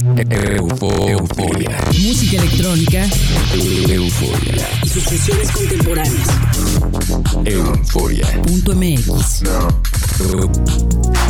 Euforia. 0.00 1.78
Música 1.86 2.38
electrónica. 2.38 3.06
Euforia. 3.88 4.68
Y 4.84 4.88
sus 4.88 5.50
contemporáneas. 5.52 6.28
Euforia. 7.44 8.26
Punto 8.42 8.74
MX. 8.74 9.42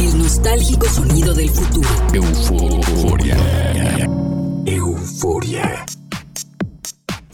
El 0.01 0.19
nostálgico 0.19 0.87
sonido 0.89 1.35
del 1.35 1.51
futuro. 1.51 1.89
Euforia. 2.13 3.37
Euforia. 4.65 5.87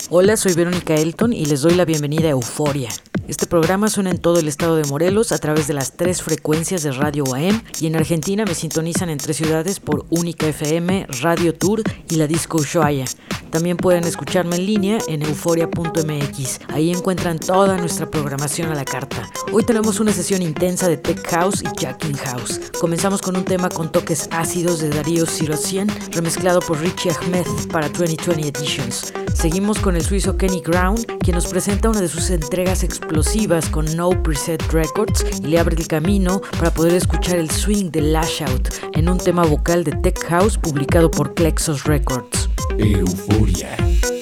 Hola, 0.09 0.35
soy 0.35 0.53
Verónica 0.53 0.95
Elton 0.95 1.33
y 1.33 1.45
les 1.45 1.61
doy 1.61 1.75
la 1.75 1.85
bienvenida 1.85 2.27
a 2.27 2.31
Euforia. 2.31 2.89
Este 3.29 3.45
programa 3.45 3.89
suena 3.89 4.09
en 4.09 4.17
todo 4.17 4.39
el 4.39 4.47
estado 4.47 4.75
de 4.75 4.85
Morelos 4.85 5.31
a 5.31 5.37
través 5.37 5.67
de 5.67 5.75
las 5.75 5.91
tres 5.91 6.23
frecuencias 6.23 6.81
de 6.81 6.91
Radio 6.91 7.25
AM 7.35 7.61
y 7.79 7.85
en 7.85 7.95
Argentina 7.95 8.43
me 8.43 8.55
sintonizan 8.55 9.11
en 9.11 9.19
tres 9.19 9.37
ciudades 9.37 9.79
por 9.79 10.07
Única 10.09 10.47
FM, 10.47 11.05
Radio 11.21 11.53
Tour 11.53 11.83
y 12.09 12.15
la 12.15 12.25
Disco 12.25 12.57
Ushuaia. 12.57 13.05
También 13.51 13.77
pueden 13.77 14.03
escucharme 14.03 14.55
en 14.57 14.65
línea 14.65 14.97
en 15.07 15.23
euforia.mx. 15.23 16.59
Ahí 16.69 16.91
encuentran 16.91 17.39
toda 17.39 17.77
nuestra 17.77 18.09
programación 18.09 18.71
a 18.71 18.75
la 18.75 18.85
carta. 18.85 19.29
Hoy 19.51 19.63
tenemos 19.63 19.99
una 19.99 20.11
sesión 20.11 20.41
intensa 20.41 20.87
de 20.87 20.97
Tech 20.97 21.25
House 21.27 21.63
y 21.63 21.79
Jacking 21.79 22.15
House. 22.17 22.59
Comenzamos 22.79 23.21
con 23.21 23.35
un 23.35 23.45
tema 23.45 23.69
con 23.69 23.91
toques 23.91 24.29
ácidos 24.31 24.79
de 24.81 24.89
Darío 24.89 25.25
Sirocien, 25.25 25.87
remezclado 26.11 26.59
por 26.59 26.79
Richie 26.79 27.11
Ahmed 27.11 27.45
para 27.71 27.89
2020 27.89 28.47
Editions. 28.47 29.13
Seguimos 29.33 29.79
con 29.79 29.95
el 29.95 30.03
suizo 30.03 30.37
Kenny 30.37 30.61
Ground, 30.61 31.05
quien 31.19 31.35
nos 31.35 31.47
presenta 31.47 31.89
una 31.89 32.01
de 32.01 32.07
sus 32.07 32.29
entregas 32.29 32.83
explosivas 32.83 33.69
con 33.69 33.85
No 33.95 34.09
Preset 34.21 34.61
Records 34.71 35.25
y 35.41 35.47
le 35.47 35.59
abre 35.59 35.75
el 35.75 35.87
camino 35.87 36.41
para 36.57 36.73
poder 36.73 36.93
escuchar 36.93 37.37
el 37.37 37.49
swing 37.49 37.89
de 37.91 38.01
Lash 38.01 38.43
Out 38.43 38.69
en 38.93 39.09
un 39.09 39.17
tema 39.17 39.43
vocal 39.45 39.83
de 39.83 39.91
Tech 39.93 40.19
House 40.25 40.57
publicado 40.57 41.09
por 41.09 41.33
Plexos 41.33 41.85
Records. 41.85 42.49
Fúria. 43.39 44.18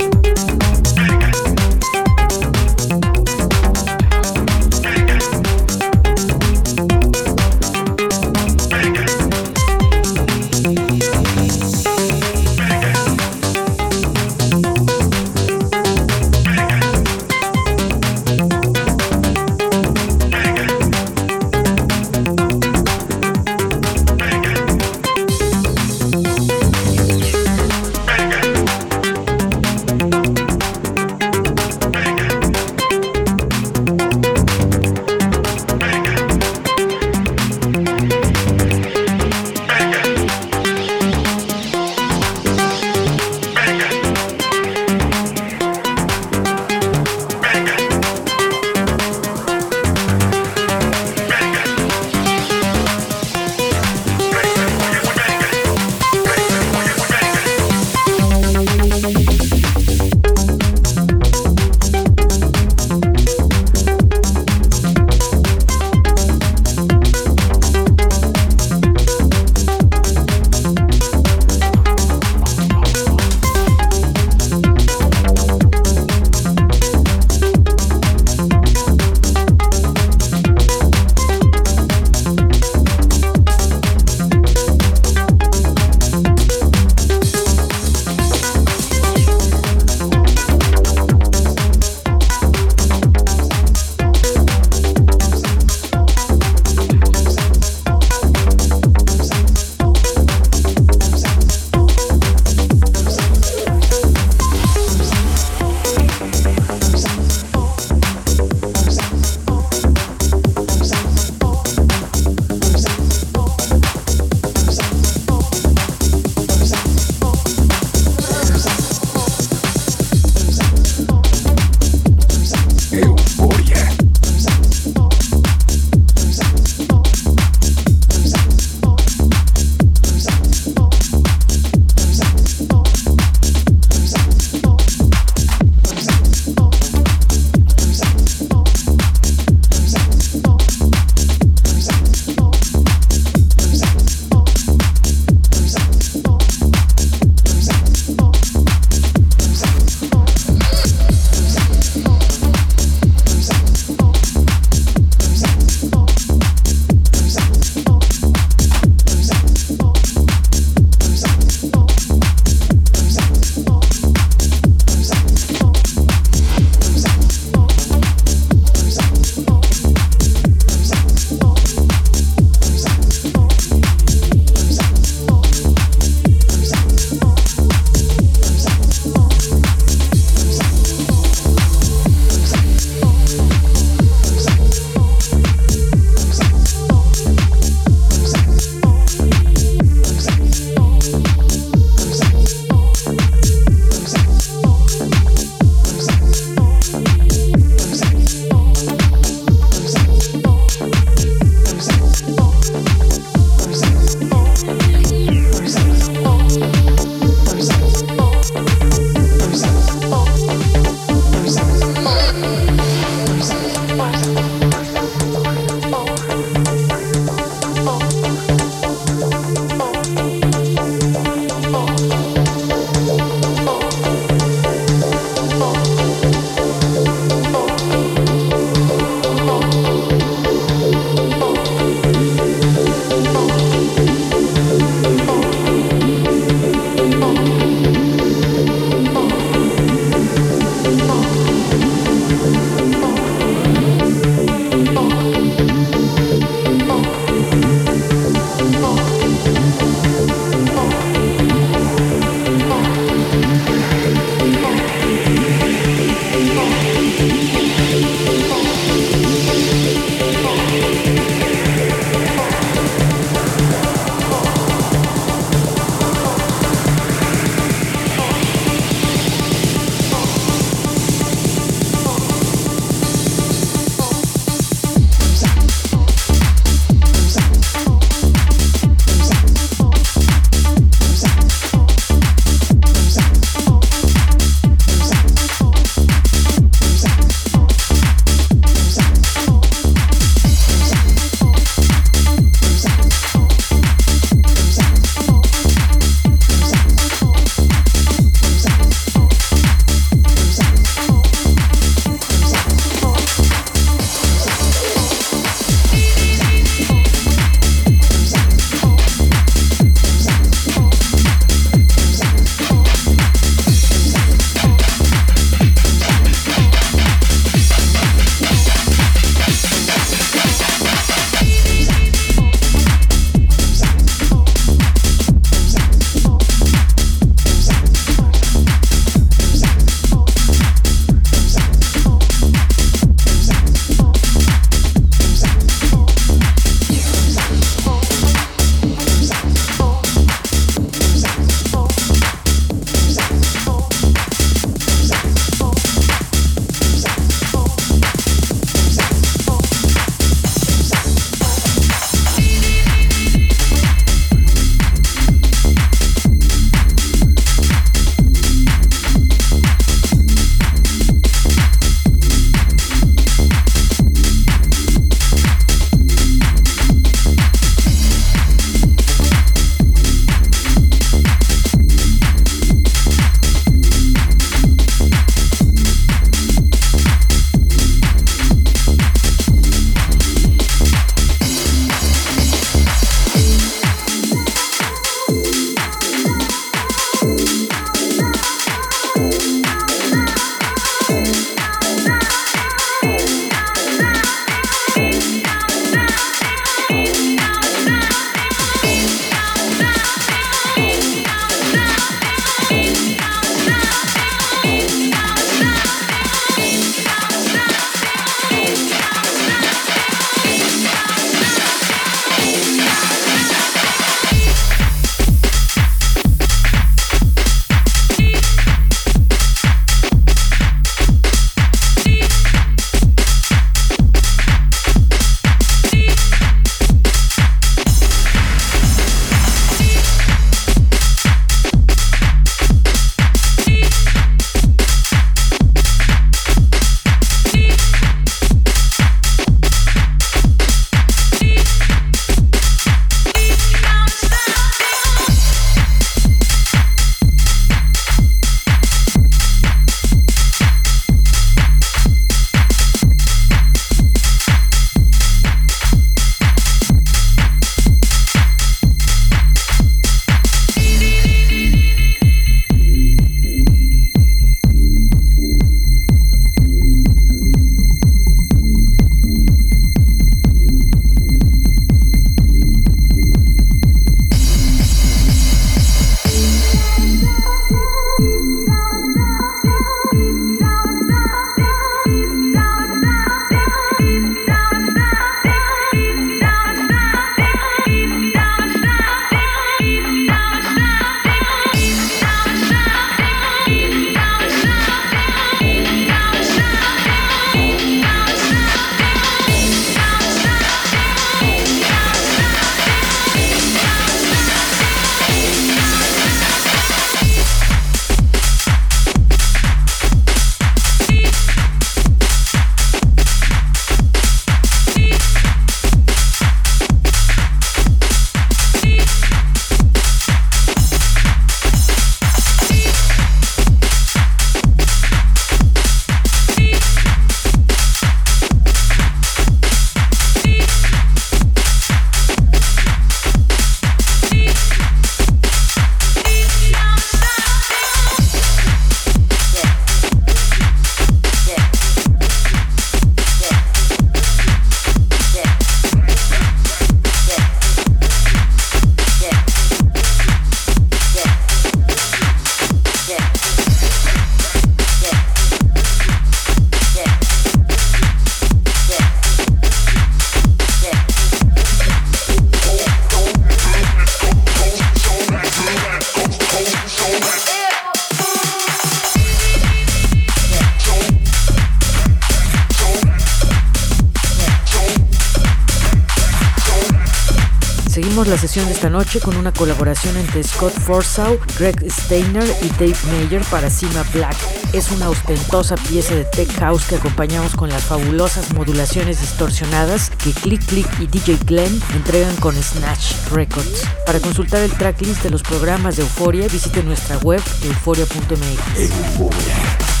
Noche 579.01 579.19
con 579.19 579.35
una 579.35 579.51
colaboración 579.51 580.15
entre 580.15 580.43
Scott 580.43 580.73
Forsaw, 580.73 581.39
Greg 581.57 581.91
Steiner 581.91 582.47
y 582.61 582.69
Dave 582.69 582.95
Mayer 583.11 583.43
para 583.45 583.71
Cima 583.71 584.03
Black. 584.13 584.35
Es 584.73 584.91
una 584.91 585.09
ostentosa 585.09 585.75
pieza 585.75 586.13
de 586.13 586.23
tech 586.23 586.51
house 586.59 586.85
que 586.85 586.97
acompañamos 586.97 587.55
con 587.55 587.69
las 587.69 587.83
fabulosas 587.83 588.53
modulaciones 588.53 589.19
distorsionadas 589.19 590.11
que 590.23 590.33
Click 590.33 590.63
Click 590.67 590.87
y 590.99 591.07
DJ 591.07 591.39
Glenn 591.47 591.81
entregan 591.95 592.35
con 592.35 592.53
Snatch 592.61 593.15
Records. 593.31 593.87
Para 594.05 594.19
consultar 594.19 594.61
el 594.61 594.71
tracklist 594.71 595.23
de 595.23 595.31
los 595.31 595.41
programas 595.41 595.95
de 595.95 596.03
Euforia, 596.03 596.47
visite 596.47 596.83
nuestra 596.83 597.17
web 597.17 597.41
euforia.mx. 597.63 600.00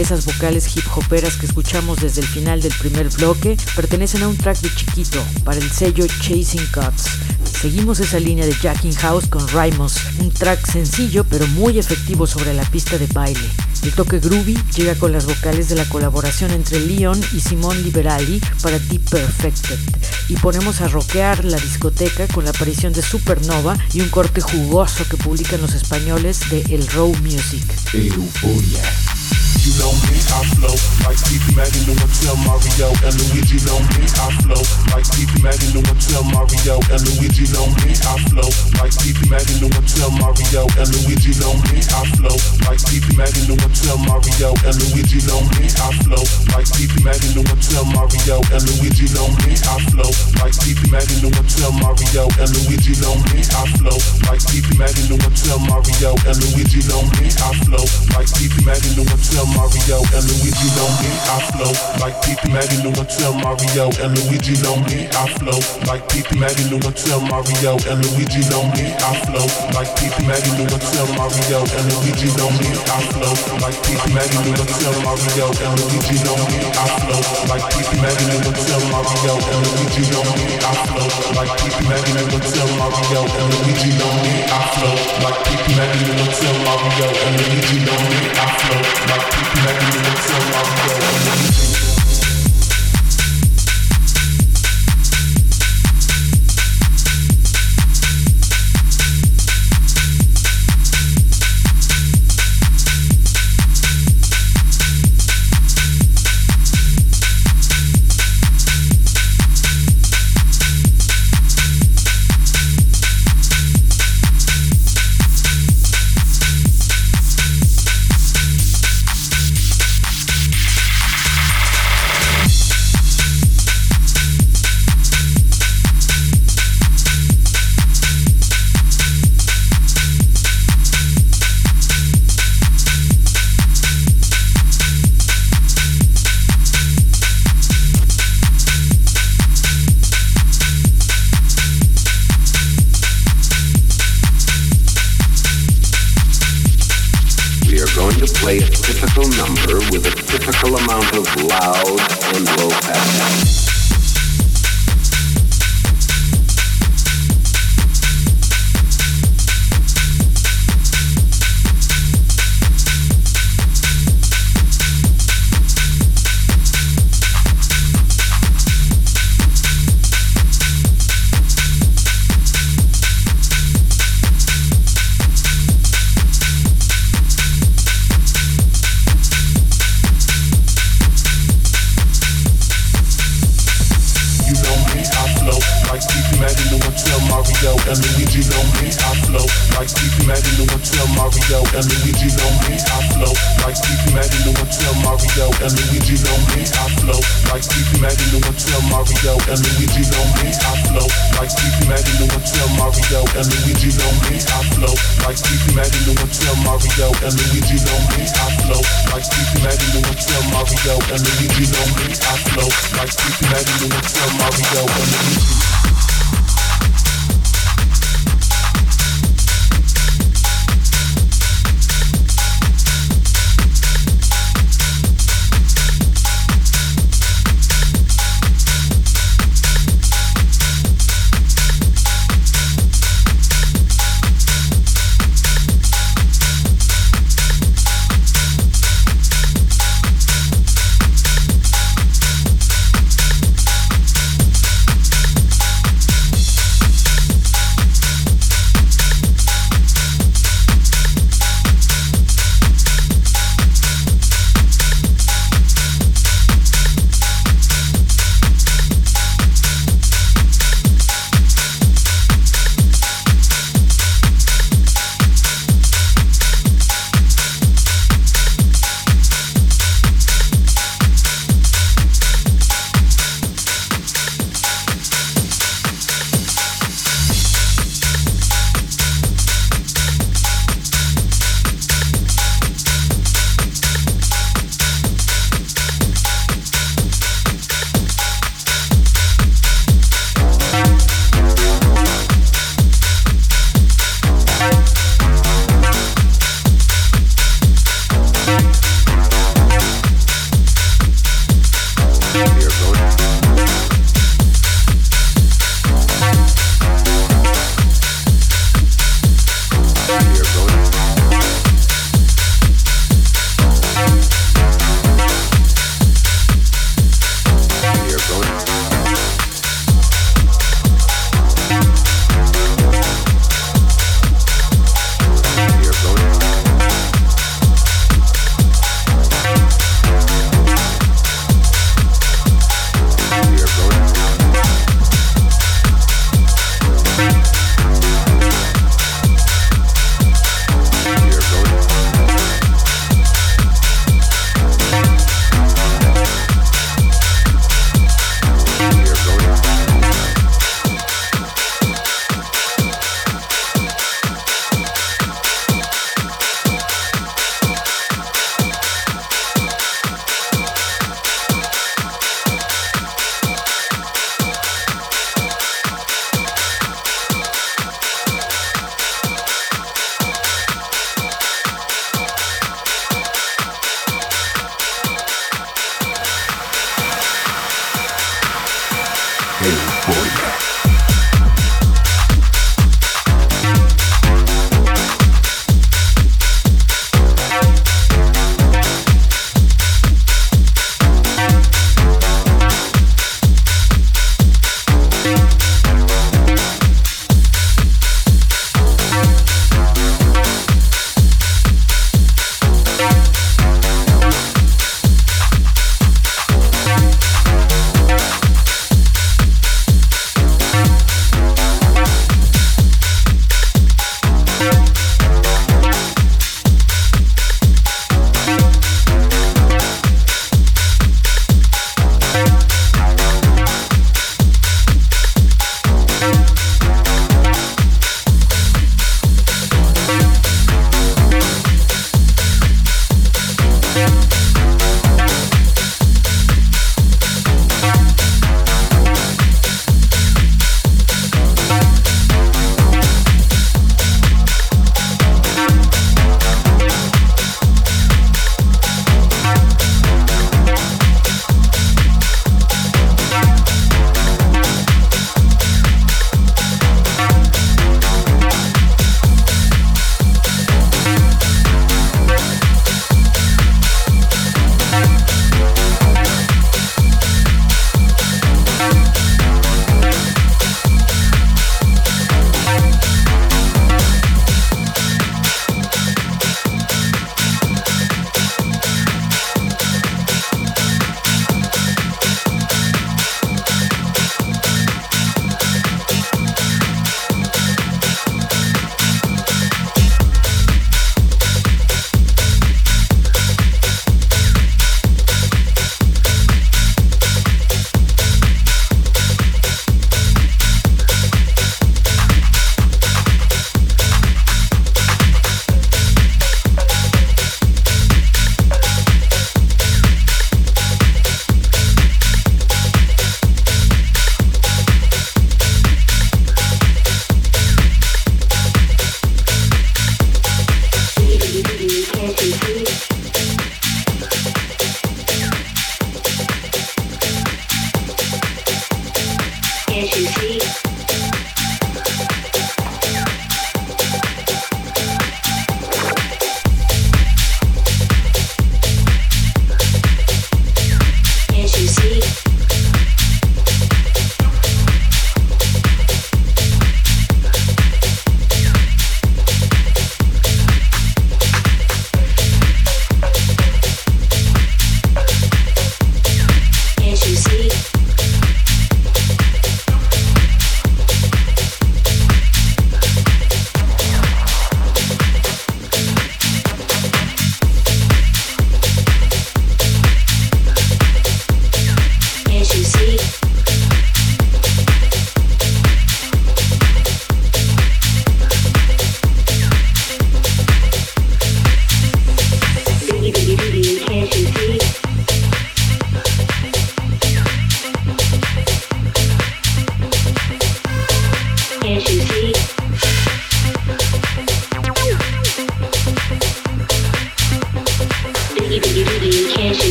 Esas 0.00 0.24
vocales 0.24 0.74
hip 0.74 0.86
hoperas 0.96 1.36
que 1.36 1.44
escuchamos 1.44 2.00
desde 2.00 2.22
el 2.22 2.26
final 2.26 2.62
del 2.62 2.72
primer 2.72 3.10
bloque 3.10 3.58
pertenecen 3.76 4.22
a 4.22 4.28
un 4.28 4.36
track 4.38 4.58
de 4.62 4.74
chiquito 4.74 5.22
para 5.44 5.58
el 5.58 5.70
sello 5.70 6.06
Chasing 6.06 6.66
Cuts. 6.72 7.04
Seguimos 7.60 8.00
esa 8.00 8.18
línea 8.18 8.46
de 8.46 8.54
Jacking 8.54 8.94
House 8.94 9.26
con 9.26 9.46
Rymos, 9.48 9.96
un 10.20 10.30
track 10.30 10.64
sencillo 10.64 11.24
pero 11.24 11.46
muy 11.48 11.78
efectivo 11.78 12.26
sobre 12.26 12.54
la 12.54 12.62
pista 12.62 12.96
de 12.96 13.08
baile. 13.08 13.46
El 13.82 13.92
toque 13.92 14.20
groovy 14.20 14.58
llega 14.74 14.94
con 14.94 15.12
las 15.12 15.26
vocales 15.26 15.68
de 15.68 15.76
la 15.76 15.84
colaboración 15.84 16.50
entre 16.52 16.80
Leon 16.80 17.20
y 17.34 17.40
Simón 17.40 17.82
Liberali 17.82 18.40
para 18.62 18.78
Deep 18.78 19.10
Perfected. 19.10 19.78
Y 20.30 20.36
ponemos 20.36 20.80
a 20.80 20.88
rockear 20.88 21.44
la 21.44 21.58
discoteca 21.58 22.26
con 22.28 22.44
la 22.44 22.50
aparición 22.52 22.94
de 22.94 23.02
Supernova 23.02 23.76
y 23.92 24.00
un 24.00 24.08
corte 24.08 24.40
jugoso 24.40 25.04
que 25.10 25.18
publican 25.18 25.60
los 25.60 25.74
españoles 25.74 26.48
de 26.48 26.62
El 26.74 26.88
Row 26.88 27.14
Music. 27.22 27.64
Euforia. 27.92 29.09
You 29.60 29.76
know 29.76 29.92
me, 30.08 30.16
I 30.32 30.40
flow 30.56 30.72
like 31.04 31.20
Pete 31.28 31.44
Maggie 31.52 31.84
tell 31.84 32.36
Mario 32.48 32.88
and 33.04 33.14
Luigi. 33.28 33.60
Know 33.68 33.76
me, 33.92 34.08
I 34.08 34.32
flow 34.40 34.62
like 34.88 35.04
Pete 35.12 35.36
Maggie 35.44 35.68
tell 35.70 36.24
Mario 36.24 36.80
and 36.88 37.02
Luigi. 37.04 37.44
Know 37.52 37.68
me, 37.84 37.92
I 37.92 38.16
flow 38.32 38.48
like 38.80 38.96
Pete 38.96 39.20
Maggie 39.28 39.60
tell 39.60 40.10
Mario 40.16 40.64
and 40.80 40.88
Luigi. 40.96 41.36
Know 41.36 41.52
me, 41.68 41.84
I 41.92 42.02
flow 42.16 42.36
like 42.64 42.80
Pete 42.88 43.04
Maggie 43.20 43.44
tell 43.46 44.00
Mario 44.00 44.56
and 44.64 44.74
Luigi. 44.80 45.20
Know 45.28 45.44
me, 45.54 45.68
I 45.76 45.92
flow 46.00 46.24
like 46.56 46.66
Pete 46.72 46.96
Maggie 47.04 47.36
tell 47.36 47.84
Mario 47.84 48.40
and 48.56 48.64
Luigi. 48.64 49.04
Know 49.12 49.28
me, 49.44 49.54
I 49.60 49.76
flow 49.92 50.08
like 50.40 50.56
Pete 50.64 50.88
Maggie 50.88 51.20
tell 51.20 51.72
Mario 51.76 52.24
and 52.40 52.50
Luigi. 52.56 52.96
Know 52.96 53.14
me, 53.28 53.44
I 53.44 53.68
flow 53.76 53.98
like 54.24 54.40
Pete 54.48 54.72
Maggie 54.80 55.04
tell 55.36 55.60
Mario 55.68 56.16
and 56.26 56.36
Luigi. 56.48 56.80
Know 56.88 57.04
me, 57.20 57.28
I 57.28 57.52
flow 57.60 57.84
like 58.16 58.32
Pete 58.34 58.56
Maggie 58.64 58.96
tell 59.28 59.46
Mario 59.52 60.00
and 60.16 60.24
Luigi 60.24 60.68
know 60.76 60.88
me. 61.00 61.10
I 61.28 61.38
flow 61.52 61.72
like 62.00 62.16
Pete 62.24 62.40
Maggie 62.48 62.80
tell 62.80 63.34
Mario 63.36 63.92
and 64.00 64.16
Luigi 64.16 64.56
know 64.62 64.76
me. 64.88 65.08
I 65.12 65.28
flow 65.36 65.58
like 65.84 66.04
Pete 66.08 66.32
Maggie 66.36 66.68
tell 66.68 67.20
Mario 67.28 67.76
and 67.90 68.00
Luigi 68.16 68.40
know 68.48 68.64
me. 68.72 68.92
I 68.96 69.12
flow 69.24 69.46
like 69.76 69.90
Pete 70.00 70.16
Maggie 70.24 70.52
tell 70.56 71.08
Mario 71.16 71.60
and 71.60 71.86
Luigi 72.00 72.28
know 72.38 72.50
me. 72.56 72.68
I 72.88 73.00
flow 73.12 73.32
like 73.60 73.76
Pete 73.84 74.08
Maggie 74.14 74.40
tell 74.80 74.96
Mario 75.04 75.48
and 75.48 75.74
Luigi 75.76 76.16
know 76.24 76.38
me. 76.48 76.58
I 76.72 76.86
flow 77.00 77.20
like 77.50 77.64
Pete 77.74 77.94
Maggie 78.00 78.26
tell 78.64 78.84
Mario 78.88 79.34
and 79.36 79.60
Luigi 79.68 80.02
know 80.08 80.24
me. 80.32 80.46
I 80.64 80.72
flow 80.88 81.08
like 81.36 81.52
Pete 81.60 81.82
Maggie 81.84 82.24
tell 82.48 82.70
Mario 82.80 83.22
and 83.26 83.48
Luigi 83.60 83.90
know 83.98 84.12
me. 84.22 84.34
I 84.48 84.60
flow 84.72 84.94
like 85.24 85.38
Pete 85.44 85.76
Maggie 85.76 86.08
tell 86.40 86.56
Mario 86.64 87.08
and 87.10 87.34
Luigi 87.36 87.78
know 87.84 88.00
me. 88.08 88.18
I 88.38 88.46
flow 88.58 89.09
I 89.12 89.18
keep 89.18 89.64
Like 89.64 89.82
you 89.82 90.16
so 90.22 90.36
long 90.52 91.64
ago 91.64 91.69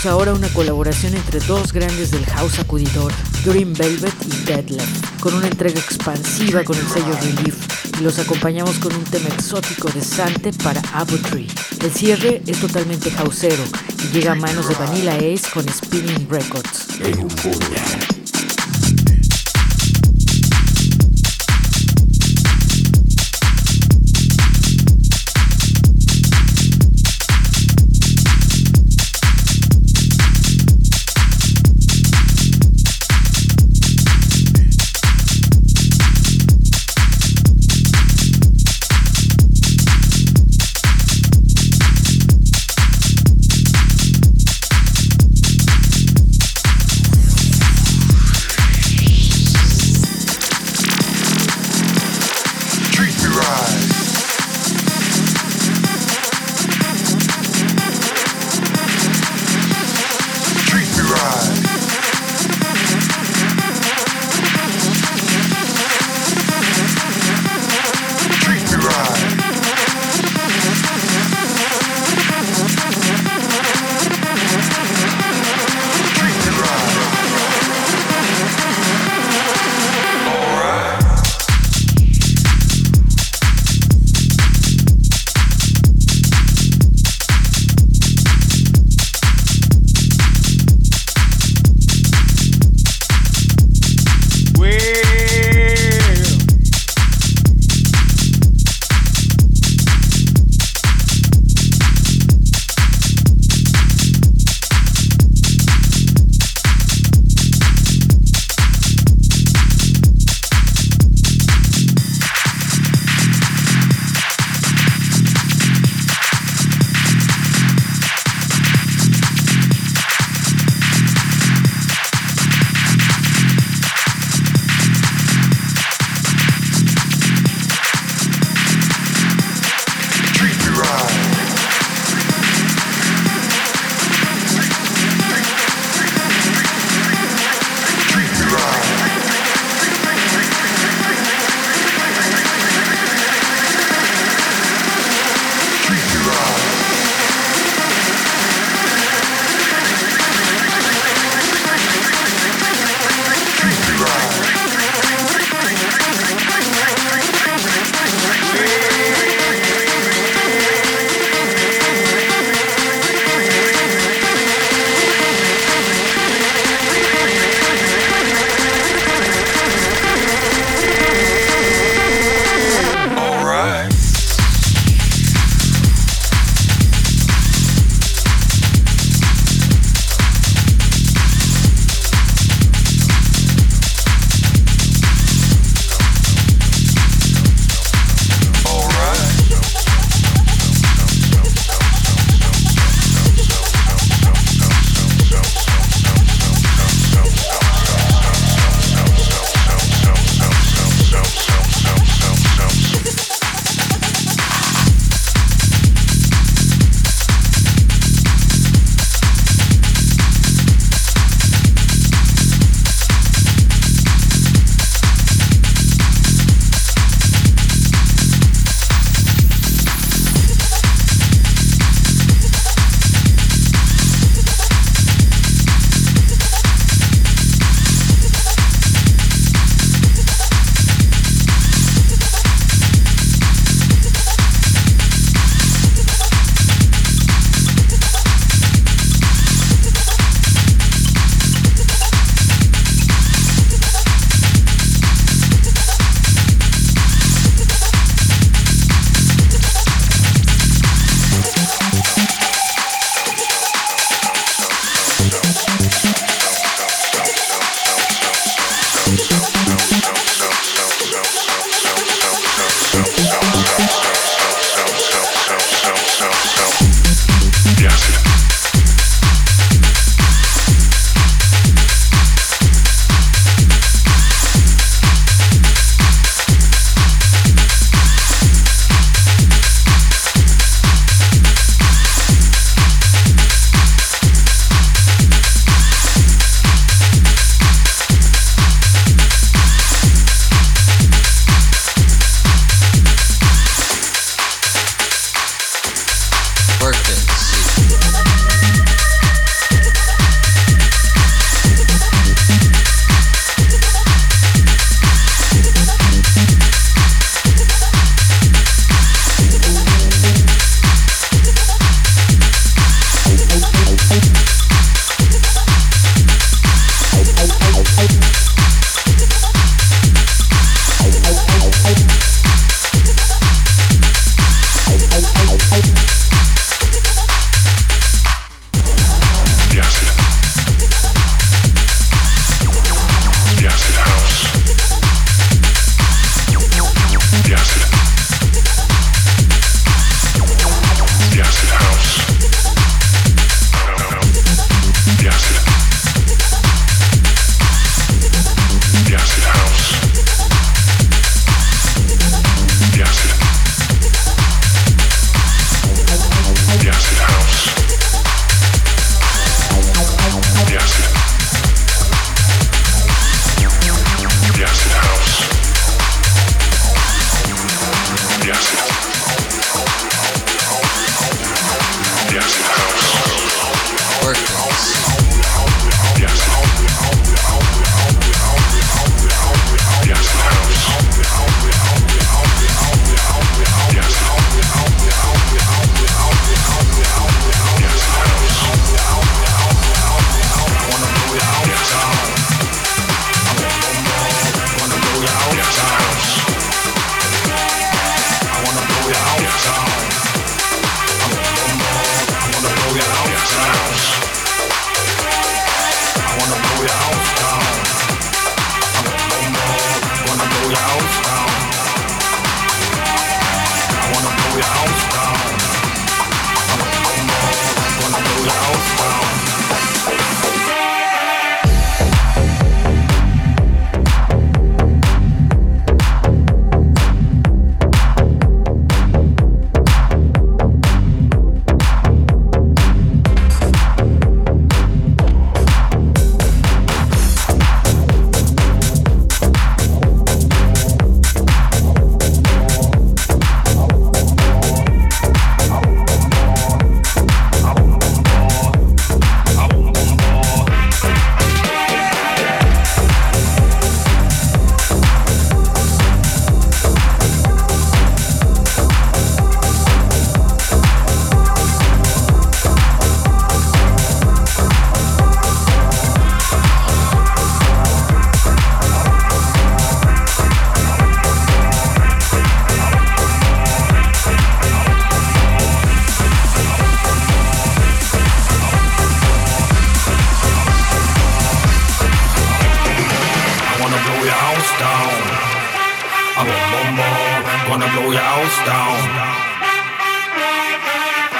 tenemos 0.00 0.06
ahora 0.06 0.32
una 0.32 0.48
colaboración 0.48 1.14
entre 1.14 1.40
dos 1.40 1.72
grandes 1.72 2.10
del 2.10 2.24
house 2.26 2.52
sacudidor, 2.52 3.12
Green 3.44 3.72
Velvet 3.72 4.14
y 4.26 4.44
Deadlift, 4.46 5.20
con 5.20 5.34
una 5.34 5.46
entrega 5.46 5.78
expansiva 5.78 6.64
con 6.64 6.76
el 6.76 6.86
sello 6.86 7.12
Relief 7.20 7.56
y 7.98 8.02
los 8.02 8.18
acompañamos 8.18 8.78
con 8.78 8.94
un 8.94 9.04
tema 9.04 9.28
exótico 9.28 9.88
de 9.90 10.02
Sante 10.02 10.52
para 10.52 10.80
Tree. 11.30 11.48
El 11.82 11.92
cierre 11.92 12.42
es 12.46 12.60
totalmente 12.60 13.10
houseero 13.10 13.62
y 14.04 14.14
llega 14.14 14.32
a 14.32 14.36
manos 14.36 14.68
de 14.68 14.74
Vanilla 14.74 15.14
Ace 15.14 15.50
con 15.52 15.68
Spinning 15.68 16.28
Records. 16.28 16.86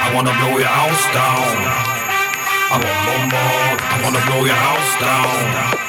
I 0.03 0.13
wanna 0.15 0.33
blow 0.37 0.59
your 0.59 0.69
house 0.69 1.05
down. 1.17 1.57
I 2.73 2.77
want 2.77 3.01
more, 3.07 3.25
more. 3.33 3.75
I 3.81 3.97
wanna 4.05 4.21
blow 4.29 4.45
your 4.45 4.61
house 4.69 4.93
down. 5.01 5.81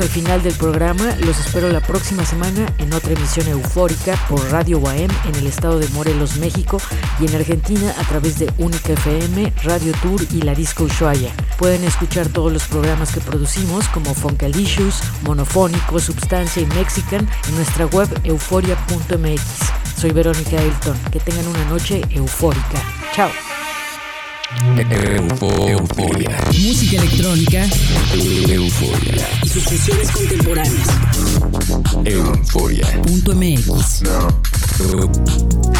Al 0.00 0.08
final 0.08 0.42
del 0.42 0.54
programa, 0.54 1.14
los 1.20 1.38
espero 1.38 1.68
la 1.68 1.80
próxima 1.80 2.24
semana 2.24 2.66
en 2.78 2.92
otra 2.92 3.12
emisión 3.12 3.46
eufórica 3.48 4.18
por 4.28 4.40
Radio 4.50 4.78
Guaem 4.78 5.10
en 5.26 5.34
el 5.34 5.46
estado 5.46 5.78
de 5.78 5.88
Morelos, 5.88 6.36
México 6.36 6.78
y 7.18 7.26
en 7.26 7.34
Argentina 7.34 7.94
a 7.98 8.04
través 8.04 8.38
de 8.38 8.50
Única 8.58 8.94
FM, 8.94 9.52
Radio 9.62 9.92
Tour 10.02 10.22
y 10.32 10.42
La 10.42 10.54
Disco 10.54 10.84
Ushuaia. 10.84 11.32
Pueden 11.58 11.84
escuchar 11.84 12.28
todos 12.28 12.52
los 12.52 12.64
programas 12.64 13.12
que 13.12 13.20
producimos 13.20 13.88
como 13.88 14.14
Funkalicious, 14.14 15.02
Monofónico, 15.22 15.98
Substancia 15.98 16.62
y 16.62 16.66
Mexican 16.66 17.28
en 17.48 17.56
nuestra 17.56 17.86
web 17.86 18.08
euforia.mx. 18.24 19.42
Soy 19.96 20.12
Verónica 20.12 20.56
Elton, 20.62 20.96
que 21.12 21.20
tengan 21.20 21.46
una 21.46 21.64
noche 21.66 22.02
eufórica. 22.10 22.82
Chao. 23.14 23.49
Euforia. 24.60 26.36
Música 26.48 26.96
electrónica 26.98 27.66
Euforia. 28.12 29.28
y 29.42 29.48
sus 29.48 29.64
fusiones 29.64 30.10
contemporáneas. 30.10 30.88
Euforia. 32.04 32.86
Punto 33.02 33.34
MX. 33.34 34.02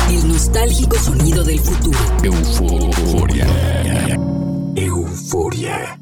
El 0.08 0.28
nostálgico 0.28 0.98
sonido 0.98 1.44
del 1.44 1.60
futuro. 1.60 1.98
Euforia. 2.22 3.46
Euforia. 4.76 5.99